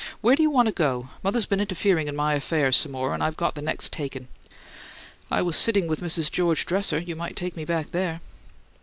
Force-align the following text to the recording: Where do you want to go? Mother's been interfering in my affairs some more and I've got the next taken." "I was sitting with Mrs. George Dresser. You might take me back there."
Where 0.21 0.35
do 0.35 0.41
you 0.41 0.49
want 0.49 0.65
to 0.65 0.71
go? 0.71 1.09
Mother's 1.21 1.45
been 1.45 1.59
interfering 1.59 2.07
in 2.07 2.15
my 2.15 2.33
affairs 2.33 2.75
some 2.75 2.91
more 2.93 3.13
and 3.13 3.21
I've 3.21 3.37
got 3.37 3.53
the 3.53 3.61
next 3.61 3.93
taken." 3.93 4.29
"I 5.29 5.43
was 5.43 5.55
sitting 5.55 5.85
with 5.85 6.01
Mrs. 6.01 6.31
George 6.31 6.65
Dresser. 6.65 6.97
You 6.97 7.15
might 7.15 7.35
take 7.35 7.55
me 7.55 7.65
back 7.65 7.91
there." 7.91 8.19